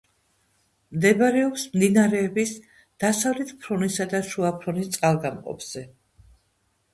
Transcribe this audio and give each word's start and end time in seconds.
მდებარეობს 0.93 1.65
მდინარეების 1.75 2.53
დასავლეთ 3.05 3.53
ფრონისა 3.67 4.09
და 4.15 4.23
შუა 4.31 4.51
ფრონის 4.65 4.91
წყალგამყოფზე. 4.97 5.85